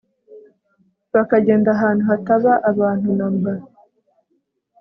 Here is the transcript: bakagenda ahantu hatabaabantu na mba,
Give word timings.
bakagenda 1.13 1.69
ahantu 1.75 2.03
hatabaabantu 2.09 3.09
na 3.17 3.27
mba, 3.35 3.51